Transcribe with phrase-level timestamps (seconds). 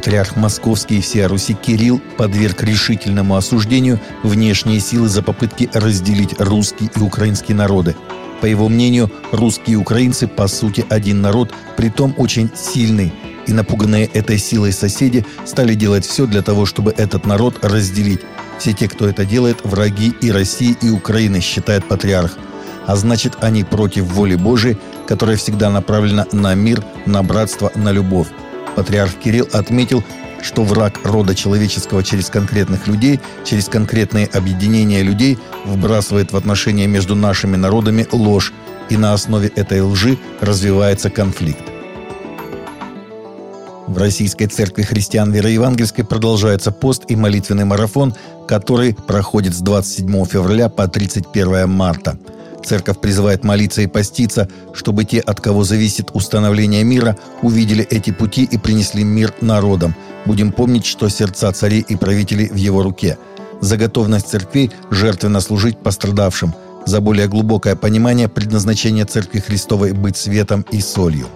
[0.00, 6.88] Патриарх Московский и всея Руси Кирилл подверг решительному осуждению внешние силы за попытки разделить русский
[6.96, 7.94] и украинский народы.
[8.40, 13.12] По его мнению, русские и украинцы по сути один народ, притом очень сильный,
[13.46, 18.20] и напуганные этой силой соседи стали делать все для того, чтобы этот народ разделить.
[18.58, 22.38] Все те, кто это делает, враги и России, и Украины, считает патриарх.
[22.86, 28.28] А значит, они против воли Божией, которая всегда направлена на мир, на братство, на любовь.
[28.76, 30.02] Патриарх Кирилл отметил,
[30.42, 37.14] что враг рода человеческого через конкретных людей, через конкретные объединения людей вбрасывает в отношения между
[37.14, 38.52] нашими народами ложь,
[38.88, 41.62] и на основе этой лжи развивается конфликт.
[43.86, 48.14] В Российской Церкви Христиан Веры Евангельской продолжается пост и молитвенный марафон,
[48.46, 52.16] который проходит с 27 февраля по 31 марта.
[52.64, 58.44] Церковь призывает молиться и поститься, чтобы те, от кого зависит установление мира, увидели эти пути
[58.44, 59.94] и принесли мир народам.
[60.26, 63.18] Будем помнить, что сердца царей и правителей в его руке.
[63.60, 66.54] За готовность церквей жертвенно служить пострадавшим.
[66.86, 71.26] За более глубокое понимание предназначения Церкви Христовой быть светом и солью.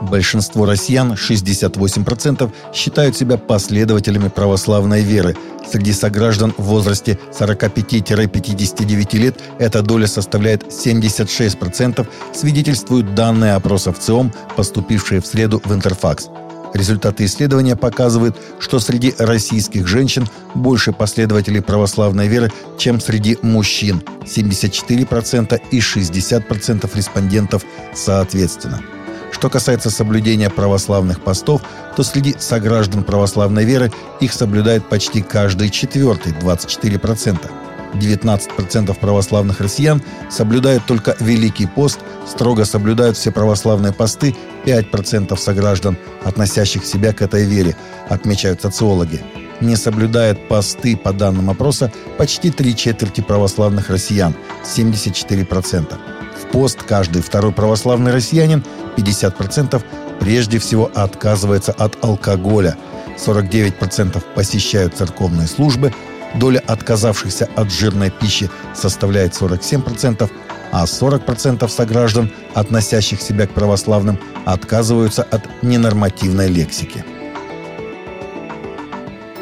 [0.00, 5.36] Большинство россиян, 68%, считают себя последователями православной веры.
[5.70, 15.20] Среди сограждан в возрасте 45-59 лет эта доля составляет 76%, свидетельствуют данные опросов ЦИОМ, поступившие
[15.20, 16.28] в среду в Интерфакс.
[16.72, 25.60] Результаты исследования показывают, что среди российских женщин больше последователей православной веры, чем среди мужчин– 74%
[25.70, 27.64] и 60% респондентов
[27.94, 28.80] соответственно.
[29.32, 31.62] Что касается соблюдения православных постов,
[31.96, 37.50] то среди сограждан православной веры их соблюдает почти каждый четвертый, 24%.
[37.94, 46.84] 19% православных россиян соблюдают только Великий пост, строго соблюдают все православные посты 5% сограждан, относящих
[46.84, 47.76] себя к этой вере,
[48.08, 49.20] отмечают социологи.
[49.60, 54.34] Не соблюдает посты, по данным опроса, почти три четверти православных россиян,
[54.64, 55.98] 74%
[56.52, 58.64] пост каждый второй православный россиянин,
[58.96, 59.82] 50%
[60.18, 62.76] прежде всего отказывается от алкоголя,
[63.16, 65.92] 49% посещают церковные службы,
[66.34, 70.30] доля отказавшихся от жирной пищи составляет 47%,
[70.72, 77.04] а 40% сограждан, относящих себя к православным, отказываются от ненормативной лексики.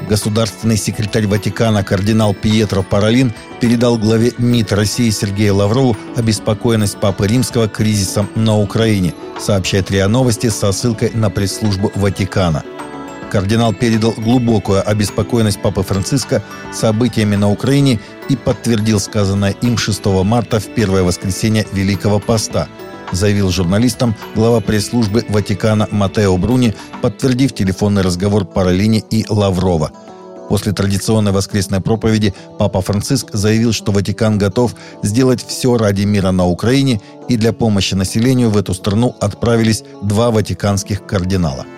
[0.08, 7.68] Государственный секретарь Ватикана кардинал Пьетро Паралин передал главе МИД России Сергею Лаврову обеспокоенность Папы Римского
[7.68, 12.64] кризисом на Украине, сообщает РИА Новости со ссылкой на пресс-службу Ватикана.
[13.30, 16.42] Кардинал передал глубокую обеспокоенность Папы Франциска
[16.72, 22.66] событиями на Украине и подтвердил сказанное им 6 марта в первое воскресенье Великого Поста–
[23.12, 29.92] заявил журналистам глава пресс-службы Ватикана Матео Бруни, подтвердив телефонный разговор Паралини и Лаврова.
[30.48, 36.46] После традиционной воскресной проповеди Папа Франциск заявил, что Ватикан готов сделать все ради мира на
[36.46, 41.66] Украине и для помощи населению в эту страну отправились два ватиканских кардинала–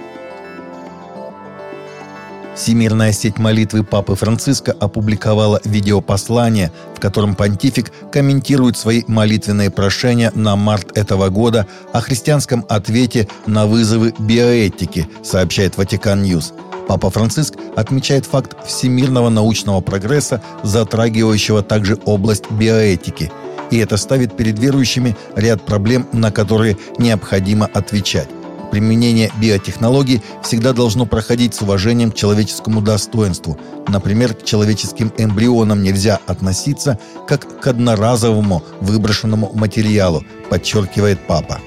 [2.60, 10.56] Всемирная сеть молитвы Папы Франциска опубликовала видеопослание, в котором понтифик комментирует свои молитвенные прошения на
[10.56, 16.53] март этого года о христианском ответе на вызовы биоэтики, сообщает Vatican News.
[16.87, 23.32] Папа Франциск отмечает факт всемирного научного прогресса, затрагивающего также область биоэтики.
[23.71, 28.28] И это ставит перед верующими ряд проблем, на которые необходимо отвечать.
[28.70, 33.58] Применение биотехнологий всегда должно проходить с уважением к человеческому достоинству.
[33.88, 41.60] Например, к человеческим эмбрионам нельзя относиться как к одноразовому выброшенному материалу, подчеркивает папа.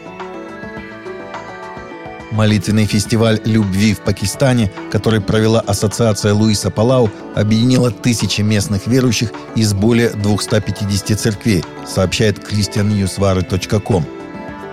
[2.31, 9.73] Молитвенный фестиваль любви в Пакистане, который провела ассоциация Луиса Палау, объединила тысячи местных верующих из
[9.73, 14.22] более 250 церквей, сообщает christiannewsware.com.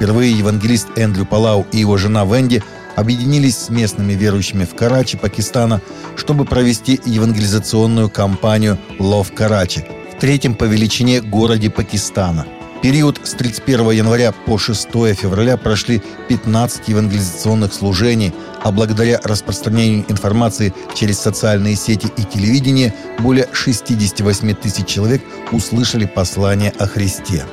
[0.00, 2.62] Впервые евангелист Эндрю Палау и его жена Венди
[2.96, 5.82] объединились с местными верующими в Карачи, Пакистана,
[6.16, 9.84] чтобы провести евангелизационную кампанию «Лов Карачи»
[10.16, 12.46] в третьем по величине городе Пакистана.
[12.80, 16.00] Период с 31 января по 6 февраля прошли
[16.30, 18.32] 15 евангелизационных служений,
[18.62, 25.20] а благодаря распространению информации через социальные сети и телевидение более 68 тысяч человек
[25.52, 27.44] услышали послание о Христе.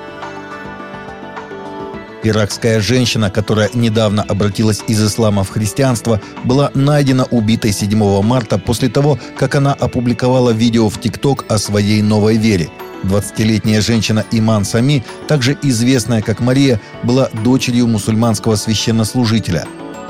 [2.28, 8.90] Иракская женщина, которая недавно обратилась из ислама в христианство, была найдена убитой 7 марта после
[8.90, 12.70] того, как она опубликовала видео в ТикТок о своей новой вере.
[13.04, 19.66] 20-летняя женщина Иман Сами, также известная как Мария, была дочерью мусульманского священнослужителя.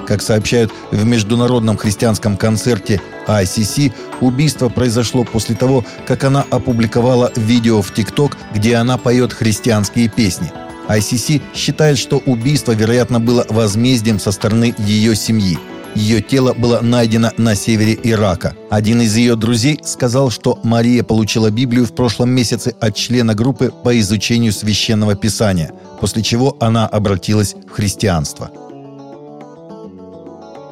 [0.08, 3.92] Как сообщают в международном христианском концерте ICC,
[4.22, 10.52] убийство произошло после того, как она опубликовала видео в ТикТок, где она поет христианские песни.
[10.88, 15.58] ICC считает, что убийство, вероятно, было возмездием со стороны ее семьи.
[15.96, 18.56] Ее тело было найдено на севере Ирака.
[18.70, 23.74] Один из ее друзей сказал, что Мария получила Библию в прошлом месяце от члена группы
[23.84, 28.52] по изучению священного писания, после чего она обратилась в христианство.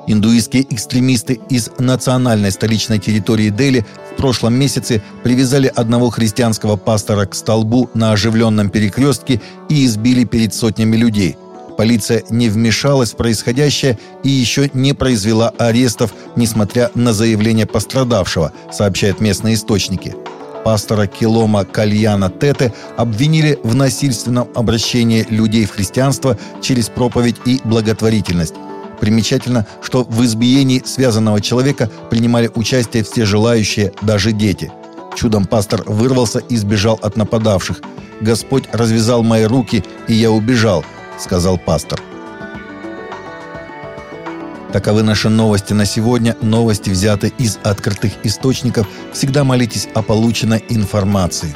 [0.08, 7.34] Индуистские экстремисты из национальной столичной территории Дели в прошлом месяце привязали одного христианского пастора к
[7.34, 11.38] столбу на оживленном перекрестке и избили перед сотнями людей–
[11.78, 19.20] Полиция не вмешалась в происходящее и еще не произвела арестов, несмотря на заявление пострадавшего, сообщают
[19.20, 20.16] местные источники.
[20.64, 28.56] Пастора Килома Кальяна Тете обвинили в насильственном обращении людей в христианство через проповедь и благотворительность.
[29.00, 34.72] Примечательно, что в избиении связанного человека принимали участие все желающие, даже дети.
[35.16, 37.82] Чудом пастор вырвался и сбежал от нападавших.
[38.22, 40.84] «Господь развязал мои руки, и я убежал»,—
[41.20, 42.02] сказал пастор.
[44.76, 46.36] Таковы наши новости на сегодня.
[46.42, 48.86] Новости взяты из открытых источников.
[49.14, 51.56] Всегда молитесь о полученной информации.